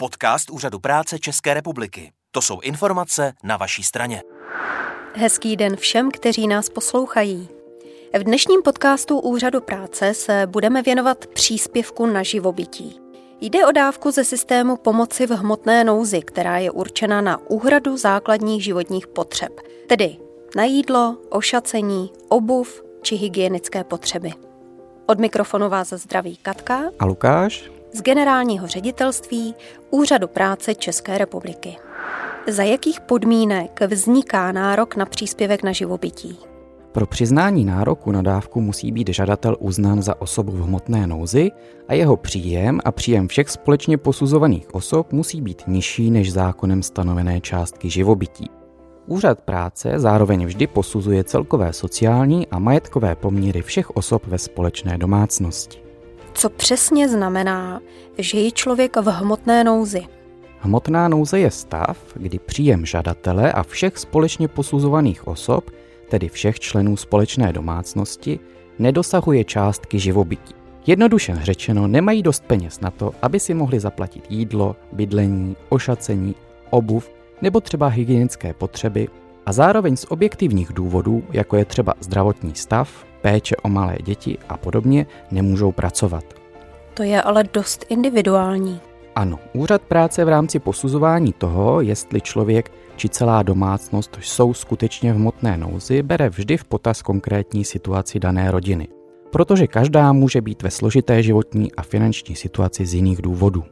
[0.00, 2.12] Podcast Úřadu práce České republiky.
[2.30, 4.22] To jsou informace na vaší straně.
[5.14, 7.48] Hezký den všem, kteří nás poslouchají.
[8.18, 13.00] V dnešním podcastu Úřadu práce se budeme věnovat příspěvku na živobytí.
[13.40, 18.64] Jde o dávku ze systému pomoci v hmotné nouzi, která je určena na úhradu základních
[18.64, 20.16] životních potřeb, tedy
[20.56, 24.32] na jídlo, ošacení, obuv či hygienické potřeby.
[25.06, 29.54] Od mikrofonu vás zdraví Katka a Lukáš z generálního ředitelství
[29.90, 31.76] Úřadu práce České republiky.
[32.46, 36.38] Za jakých podmínek vzniká nárok na příspěvek na živobytí?
[36.92, 41.50] Pro přiznání nároku na dávku musí být žadatel uznán za osobu v hmotné nouzi
[41.88, 47.40] a jeho příjem a příjem všech společně posuzovaných osob musí být nižší než zákonem stanovené
[47.40, 48.50] částky živobytí.
[49.06, 55.87] Úřad práce zároveň vždy posuzuje celkové sociální a majetkové poměry všech osob ve společné domácnosti.
[56.38, 57.80] Co přesně znamená,
[58.18, 60.06] že je člověk v hmotné nouzi?
[60.60, 65.70] Hmotná nouze je stav, kdy příjem žadatele a všech společně posuzovaných osob,
[66.08, 68.40] tedy všech členů společné domácnosti,
[68.78, 70.54] nedosahuje částky živobytí.
[70.86, 76.34] Jednoduše řečeno, nemají dost peněz na to, aby si mohli zaplatit jídlo, bydlení, ošacení,
[76.70, 77.10] obuv
[77.42, 79.08] nebo třeba hygienické potřeby
[79.46, 84.56] a zároveň z objektivních důvodů, jako je třeba zdravotní stav, péče o malé děti a
[84.56, 86.24] podobně, nemůžou pracovat.
[86.94, 88.80] To je ale dost individuální.
[89.14, 95.16] Ano, úřad práce v rámci posuzování toho, jestli člověk či celá domácnost jsou skutečně v
[95.16, 98.88] hmotné nouzi, bere vždy v potaz konkrétní situaci dané rodiny.
[99.30, 103.64] Protože každá může být ve složité životní a finanční situaci z jiných důvodů.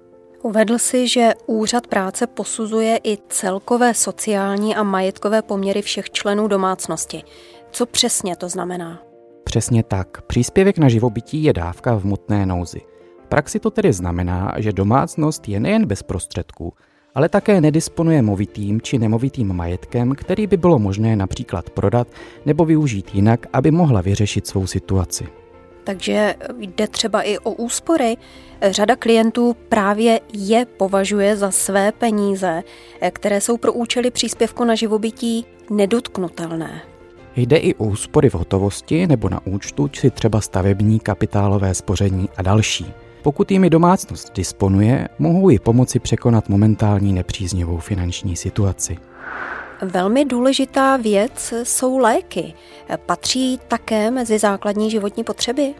[0.42, 7.22] Uvedl si, že úřad práce posuzuje i celkové sociální a majetkové poměry všech členů domácnosti.
[7.70, 9.02] Co přesně to znamená?
[9.46, 10.22] Přesně tak.
[10.22, 12.80] Příspěvek na živobytí je dávka v mutné nouzi.
[13.24, 16.72] V praxi to tedy znamená, že domácnost je nejen bez prostředků,
[17.14, 22.08] ale také nedisponuje movitým či nemovitým majetkem, který by bylo možné například prodat
[22.46, 25.26] nebo využít jinak, aby mohla vyřešit svou situaci.
[25.84, 28.16] Takže jde třeba i o úspory.
[28.62, 32.62] Řada klientů právě je považuje za své peníze,
[33.12, 36.95] které jsou pro účely příspěvku na živobytí nedotknutelné.
[37.36, 42.42] Jde i o úspory v hotovosti nebo na účtu, či třeba stavební, kapitálové spoření a
[42.42, 42.92] další.
[43.22, 48.96] Pokud jimi domácnost disponuje, mohou ji pomoci překonat momentální nepříznivou finanční situaci.
[49.82, 52.54] Velmi důležitá věc jsou léky.
[53.06, 55.74] Patří také mezi základní životní potřeby?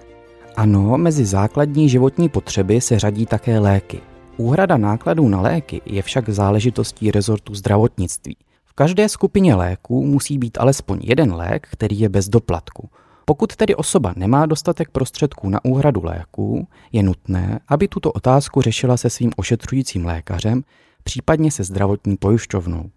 [0.56, 4.00] Ano, mezi základní životní potřeby se řadí také léky.
[4.36, 8.36] Úhrada nákladů na léky je však záležitostí rezortu zdravotnictví
[8.78, 12.88] každé skupině léků musí být alespoň jeden lék, který je bez doplatku.
[13.24, 18.96] Pokud tedy osoba nemá dostatek prostředků na úhradu léků, je nutné, aby tuto otázku řešila
[18.96, 20.62] se svým ošetřujícím lékařem,
[21.04, 22.90] případně se zdravotní pojišťovnou.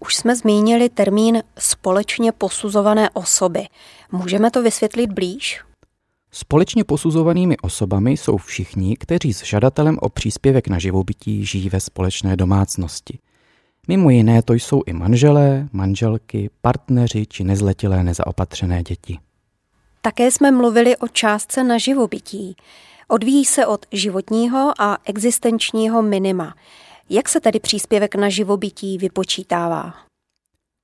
[0.00, 3.66] Už jsme zmínili termín společně posuzované osoby.
[4.12, 5.60] Můžeme to vysvětlit blíž?
[6.30, 12.36] Společně posuzovanými osobami jsou všichni, kteří s žadatelem o příspěvek na živobytí žijí ve společné
[12.36, 13.18] domácnosti.
[13.88, 19.18] Mimo jiné to jsou i manželé, manželky, partneři či nezletilé nezaopatřené děti.
[20.02, 22.56] Také jsme mluvili o částce na živobytí.
[23.08, 26.54] Odvíjí se od životního a existenčního minima.
[27.10, 29.94] Jak se tedy příspěvek na živobytí vypočítává?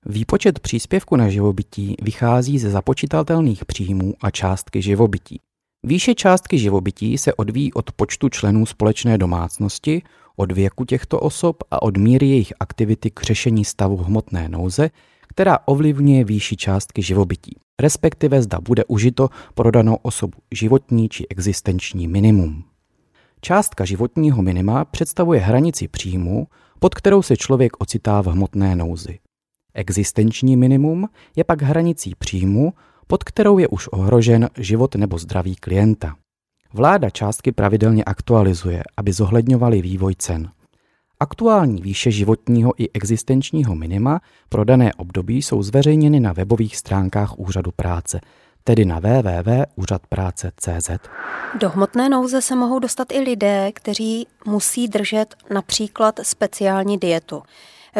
[0.07, 5.41] Výpočet příspěvku na živobytí vychází ze započítatelných příjmů a částky živobytí.
[5.83, 10.03] Výše částky živobytí se odvíjí od počtu členů společné domácnosti,
[10.37, 14.91] od věku těchto osob a od míry jejich aktivity k řešení stavu hmotné nouze,
[15.29, 22.09] která ovlivňuje výši částky živobytí, respektive zda bude užito pro danou osobu životní či existenční
[22.09, 22.65] minimum.
[23.41, 26.47] Částka životního minima představuje hranici příjmu,
[26.79, 29.19] pod kterou se člověk ocitá v hmotné nouzi.
[29.75, 32.73] Existenční minimum je pak hranicí příjmu,
[33.07, 36.17] pod kterou je už ohrožen život nebo zdraví klienta.
[36.77, 40.51] Vláda částky pravidelně aktualizuje, aby zohledňovaly vývoj cen.
[41.21, 47.71] Aktuální výše životního i existenčního minima pro dané období jsou zveřejněny na webových stránkách Úřadu
[47.77, 48.21] práce,
[48.65, 50.91] tedy na www.úřadpráce.cz.
[51.61, 57.43] Do hmotné nouze se mohou dostat i lidé, kteří musí držet například speciální dietu,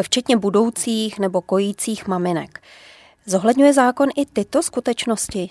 [0.01, 2.61] včetně budoucích nebo kojících maminek.
[3.25, 5.49] Zohledňuje zákon i tyto skutečnosti?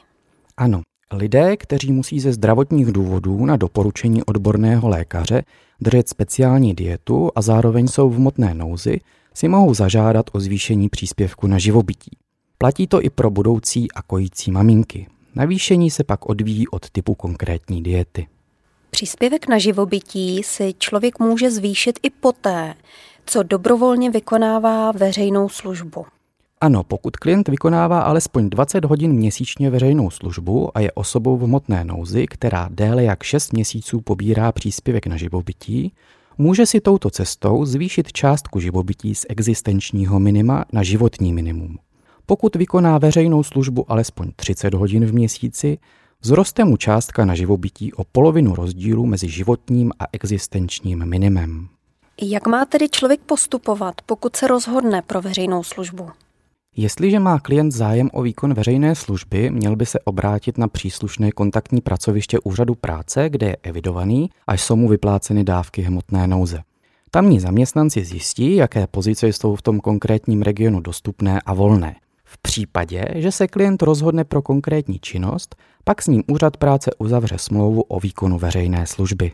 [0.57, 0.83] Ano,
[1.17, 5.43] Lidé, kteří musí ze zdravotních důvodů na doporučení odborného lékaře
[5.81, 9.01] držet speciální dietu a zároveň jsou v motné nouzi,
[9.35, 12.17] si mohou zažádat o zvýšení příspěvku na živobytí.
[12.59, 15.07] Platí to i pro budoucí a kojící maminky.
[15.35, 18.27] Navýšení se pak odvíjí od typu konkrétní diety.
[18.91, 22.75] Příspěvek na živobytí si člověk může zvýšit i poté,
[23.27, 26.07] co dobrovolně vykonává veřejnou službu.
[26.65, 31.85] Ano, pokud klient vykonává alespoň 20 hodin měsíčně veřejnou službu a je osobou v hmotné
[31.85, 35.93] nouzi, která déle jak 6 měsíců pobírá příspěvek na živobytí,
[36.39, 41.79] může si touto cestou zvýšit částku živobytí z existenčního minima na životní minimum.
[42.27, 45.79] Pokud vykoná veřejnou službu alespoň 30 hodin v měsíci,
[46.21, 51.69] vzroste mu částka na živobytí o polovinu rozdílu mezi životním a existenčním minimem.
[52.23, 56.11] Jak má tedy člověk postupovat, pokud se rozhodne pro veřejnou službu?
[56.77, 61.81] Jestliže má klient zájem o výkon veřejné služby, měl by se obrátit na příslušné kontaktní
[61.81, 66.63] pracoviště úřadu práce, kde je evidovaný, až jsou mu vypláceny dávky hmotné nouze.
[67.11, 71.97] Tamní zaměstnanci zjistí, jaké pozice jsou v tom konkrétním regionu dostupné a volné.
[72.25, 77.39] V případě, že se klient rozhodne pro konkrétní činnost, pak s ním úřad práce uzavře
[77.39, 79.33] smlouvu o výkonu veřejné služby.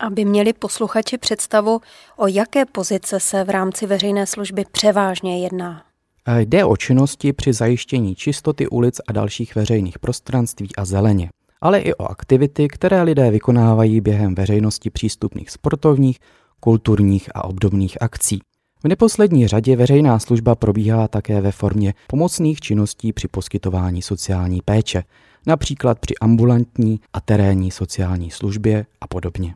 [0.00, 1.80] Aby měli posluchači představu,
[2.16, 5.91] o jaké pozice se v rámci veřejné služby převážně jedná.
[6.28, 11.30] Jde o činnosti při zajištění čistoty ulic a dalších veřejných prostranství a zeleně,
[11.60, 16.18] ale i o aktivity, které lidé vykonávají během veřejnosti přístupných sportovních,
[16.60, 18.40] kulturních a obdobných akcí.
[18.84, 25.04] V neposlední řadě veřejná služba probíhá také ve formě pomocných činností při poskytování sociální péče,
[25.46, 29.54] například při ambulantní a terénní sociální službě a podobně.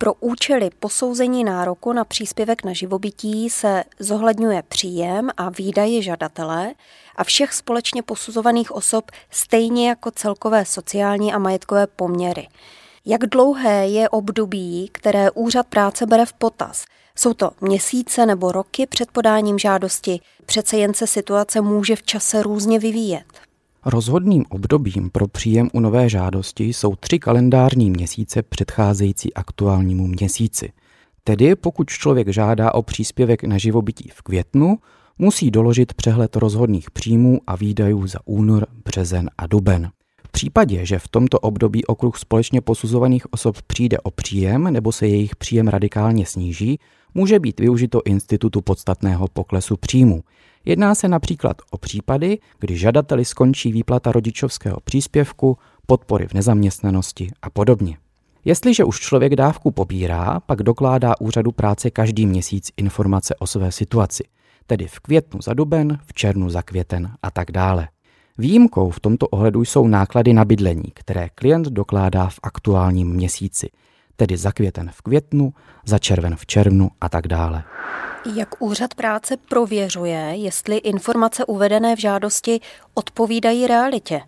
[0.00, 6.74] Pro účely posouzení nároku na příspěvek na živobytí se zohledňuje příjem a výdaje žadatele
[7.16, 12.48] a všech společně posuzovaných osob stejně jako celkové sociální a majetkové poměry.
[13.06, 16.84] Jak dlouhé je období, které úřad práce bere v potaz?
[17.16, 20.20] Jsou to měsíce nebo roky před podáním žádosti?
[20.46, 23.47] Přece jen se situace může v čase různě vyvíjet.
[23.90, 30.72] Rozhodným obdobím pro příjem u nové žádosti jsou tři kalendářní měsíce předcházející aktuálnímu měsíci.
[31.24, 34.78] Tedy pokud člověk žádá o příspěvek na živobytí v květnu,
[35.18, 39.90] musí doložit přehled rozhodných příjmů a výdajů za únor, březen a duben.
[40.24, 45.06] V případě, že v tomto období okruh společně posuzovaných osob přijde o příjem nebo se
[45.06, 46.78] jejich příjem radikálně sníží,
[47.14, 50.22] může být využito institutu podstatného poklesu příjmu.
[50.68, 57.50] Jedná se například o případy, kdy žadateli skončí výplata rodičovského příspěvku, podpory v nezaměstnanosti a
[57.50, 57.96] podobně.
[58.44, 64.24] Jestliže už člověk dávku pobírá, pak dokládá úřadu práce každý měsíc informace o své situaci,
[64.66, 67.88] tedy v květnu za duben, v červnu za květen a tak dále.
[68.38, 73.68] Výjimkou v tomto ohledu jsou náklady na bydlení, které klient dokládá v aktuálním měsíci,
[74.16, 75.52] tedy za květen v květnu,
[75.86, 77.64] za červen v červnu a tak dále.
[78.34, 82.60] Jak úřad práce prověřuje, jestli informace uvedené v žádosti
[82.94, 84.20] odpovídají realitě?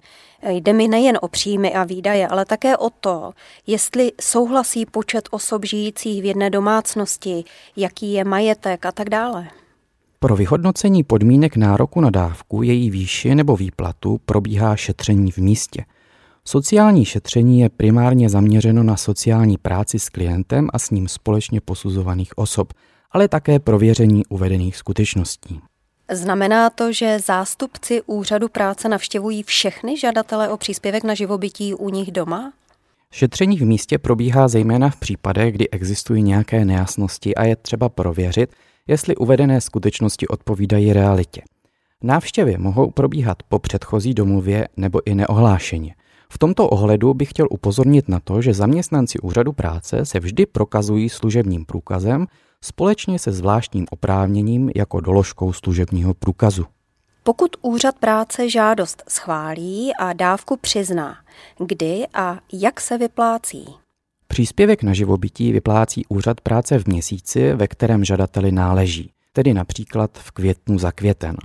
[0.49, 3.33] Jde mi nejen o příjmy a výdaje, ale také o to,
[3.67, 7.45] jestli souhlasí počet osob žijících v jedné domácnosti,
[7.77, 9.49] jaký je majetek a tak dále.
[10.19, 15.85] Pro vyhodnocení podmínek nároku na dávku, její výši nebo výplatu probíhá šetření v místě.
[16.45, 22.39] Sociální šetření je primárně zaměřeno na sociální práci s klientem a s ním společně posuzovaných
[22.39, 22.73] osob,
[23.11, 25.61] ale také prověření uvedených skutečností.
[26.13, 32.13] Znamená to, že zástupci úřadu práce navštěvují všechny žadatele o příspěvek na živobytí u nich
[32.13, 32.53] doma?
[33.13, 38.51] Šetření v místě probíhá zejména v případech, kdy existují nějaké nejasnosti a je třeba prověřit,
[38.87, 41.43] jestli uvedené skutečnosti odpovídají realitě.
[42.03, 45.95] Návštěvy mohou probíhat po předchozí domluvě nebo i neohlášeně.
[46.33, 51.09] V tomto ohledu bych chtěl upozornit na to, že zaměstnanci úřadu práce se vždy prokazují
[51.09, 52.27] služebním průkazem
[52.65, 56.67] společně se zvláštním oprávněním jako doložkou služebního průkazu.
[57.23, 61.17] Pokud úřad práce žádost schválí a dávku přizná,
[61.67, 63.65] kdy a jak se vyplácí?
[64.29, 70.31] Příspěvek na živobytí vyplácí úřad práce v měsíci, ve kterém žadateli náleží, tedy například v
[70.31, 71.37] květnu za květen.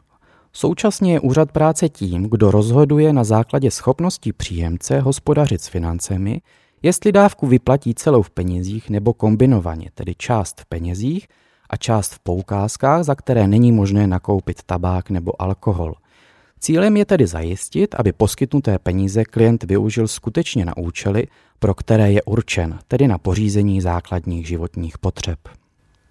[0.53, 6.41] Současně je úřad práce tím, kdo rozhoduje na základě schopnosti příjemce hospodařit s financemi,
[6.85, 11.27] jestli dávku vyplatí celou v penězích nebo kombinovaně, tedy část v penězích
[11.69, 15.93] a část v poukázkách, za které není možné nakoupit tabák nebo alkohol.
[16.59, 21.27] Cílem je tedy zajistit, aby poskytnuté peníze klient využil skutečně na účely,
[21.59, 25.39] pro které je určen, tedy na pořízení základních životních potřeb.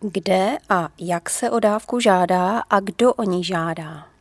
[0.01, 4.14] Kde a jak se o dávku žádá a kdo o ní žádá?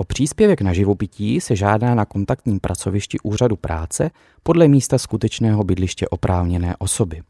[0.00, 4.10] O příspěvek na živobytí se žádá na kontaktním pracovišti úřadu práce
[4.42, 7.22] podle místa skutečného bydliště oprávněné osoby.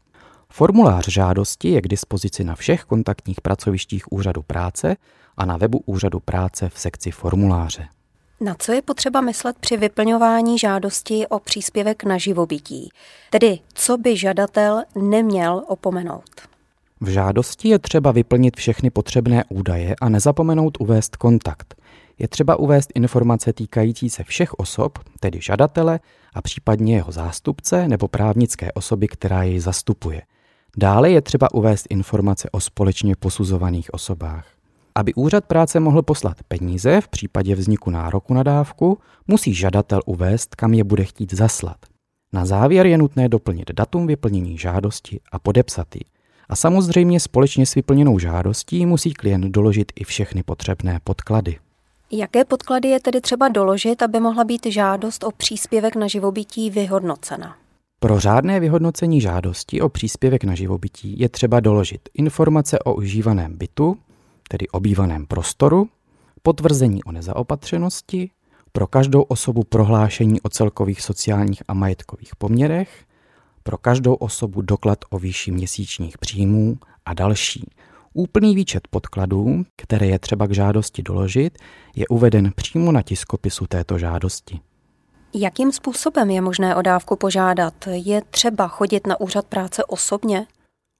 [0.49, 4.95] Formulář žádosti je k dispozici na všech kontaktních pracovištích úřadu práce
[5.37, 7.87] a na webu úřadu práce v sekci formuláře.
[8.41, 12.89] Na co je potřeba myslet při vyplňování žádosti o příspěvek na živobytí?
[13.29, 16.41] Tedy, co by žadatel neměl opomenout?
[17.01, 21.78] V žádosti je třeba vyplnit všechny potřebné údaje a nezapomenout uvést kontakt.
[22.19, 25.99] Je třeba uvést informace týkající se všech osob, tedy žadatele
[26.33, 30.21] a případně jeho zástupce nebo právnické osoby, která jej zastupuje.
[30.77, 34.47] Dále je třeba uvést informace o společně posuzovaných osobách.
[34.95, 38.97] Aby úřad práce mohl poslat peníze v případě vzniku nároku na dávku,
[39.27, 41.77] musí žadatel uvést, kam je bude chtít zaslat.
[42.33, 46.01] Na závěr je nutné doplnit datum vyplnění žádosti a podepsat ji.
[46.49, 51.57] A samozřejmě společně s vyplněnou žádostí musí klient doložit i všechny potřebné podklady.
[52.11, 57.55] Jaké podklady je tedy třeba doložit, aby mohla být žádost o příspěvek na živobytí vyhodnocena?
[57.99, 63.97] Pro řádné vyhodnocení žádosti o příspěvek na živobytí je třeba doložit informace o užívaném bytu,
[64.47, 65.89] tedy obývaném prostoru,
[66.41, 68.29] potvrzení o nezaopatřenosti,
[68.71, 73.05] pro každou osobu prohlášení o celkových sociálních a majetkových poměrech,
[73.63, 77.69] pro každou osobu doklad o výši měsíčních příjmů a další.
[78.13, 81.57] Úplný výčet podkladů, které je třeba k žádosti doložit,
[81.95, 84.59] je uveden přímo na tiskopisu této žádosti.
[85.35, 87.73] Jakým způsobem je možné o dávku požádat?
[87.91, 90.45] Je třeba chodit na úřad práce osobně?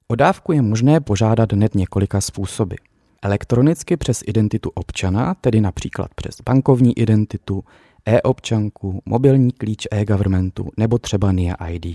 [0.08, 2.76] O dávku je možné požádat hned několika způsoby.
[3.22, 7.64] Elektronicky přes identitu občana, tedy například přes bankovní identitu,
[8.06, 11.86] e-občanku, mobilní klíč e-governmentu nebo třeba NIA ID.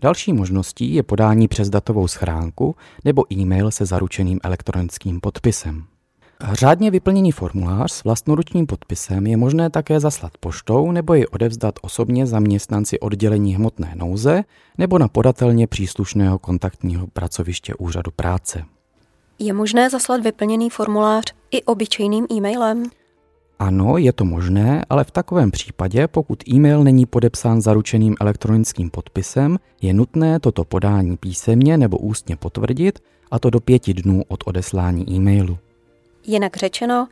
[0.00, 5.84] Další možností je podání přes datovou schránku nebo e-mail se zaručeným elektronickým podpisem.
[6.52, 12.26] Řádně vyplněný formulář s vlastnoručním podpisem je možné také zaslat poštou nebo ji odevzdat osobně
[12.26, 14.44] zaměstnanci oddělení hmotné nouze
[14.78, 18.64] nebo na podatelně příslušného kontaktního pracoviště úřadu práce.
[19.38, 22.90] Je možné zaslat vyplněný formulář i obyčejným e-mailem?
[23.58, 29.58] Ano, je to možné, ale v takovém případě, pokud e-mail není podepsán zaručeným elektronickým podpisem,
[29.82, 32.98] je nutné toto podání písemně nebo ústně potvrdit,
[33.30, 35.58] a to do pěti dnů od odeslání e-mailu.
[36.26, 37.08] Jinak řečeno,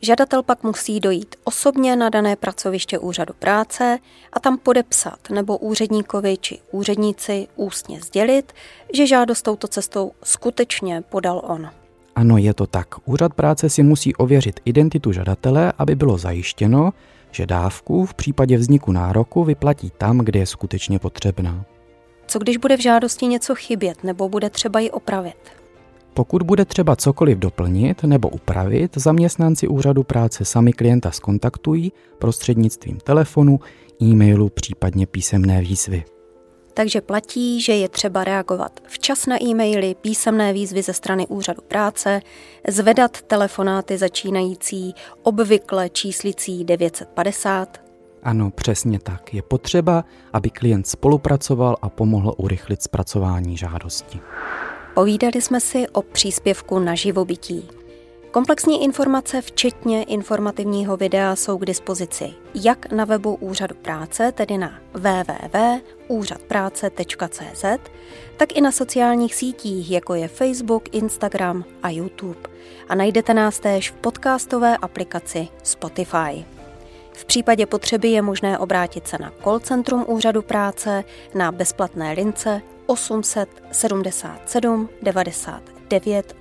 [0.00, 3.98] žadatel pak musí dojít osobně na dané pracoviště úřadu práce
[4.32, 8.52] a tam podepsat nebo úředníkovi či úředníci ústně sdělit,
[8.94, 11.70] že žádost touto cestou skutečně podal on.
[12.16, 12.88] Ano, je to tak.
[13.04, 16.92] Úřad práce si musí ověřit identitu žadatele, aby bylo zajištěno,
[17.30, 21.64] že dávku v případě vzniku nároku vyplatí tam, kde je skutečně potřebná.
[22.26, 25.36] Co když bude v žádosti něco chybět nebo bude třeba ji opravit?
[26.14, 33.60] Pokud bude třeba cokoliv doplnit nebo upravit, zaměstnanci úřadu práce sami klienta skontaktují prostřednictvím telefonu,
[34.02, 36.04] e-mailu, případně písemné výzvy.
[36.74, 42.20] Takže platí, že je třeba reagovat včas na e-maily, písemné výzvy ze strany úřadu práce,
[42.68, 47.80] zvedat telefonáty začínající obvykle číslicí 950.
[48.22, 49.34] Ano, přesně tak.
[49.34, 54.20] Je potřeba, aby klient spolupracoval a pomohl urychlit zpracování žádosti.
[54.94, 57.68] Povídali jsme si o příspěvku na živobytí.
[58.34, 64.80] Komplexní informace, včetně informativního videa, jsou k dispozici jak na webu Úřadu práce, tedy na
[64.94, 67.64] www.úřadpráce.cz,
[68.36, 72.40] tak i na sociálních sítích, jako je Facebook, Instagram a YouTube.
[72.88, 76.44] A najdete nás též v podcastové aplikaci Spotify.
[77.12, 82.62] V případě potřeby je možné obrátit se na call centrum Úřadu práce na bezplatné lince
[82.86, 86.36] 877 90 900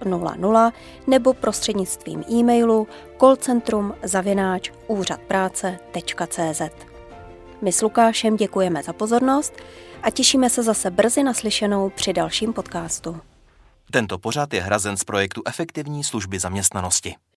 [1.08, 2.88] nebo prostřednictvím e-mailu
[3.20, 6.62] callcentrum zavináč úřadpráce.cz.
[7.62, 9.54] My s Lukášem děkujeme za pozornost
[10.04, 13.20] a těšíme se zase brzy naslyšenou při dalším podcastu.
[13.92, 17.16] Tento pořad je hrazen z projektu Efektivní služby zaměstnanosti.